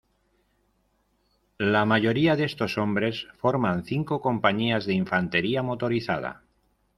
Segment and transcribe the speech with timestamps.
[1.59, 6.41] La mayoría de estos hombres forman cinco compañías de infantería motorizada.